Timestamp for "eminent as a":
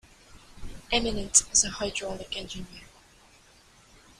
0.91-1.69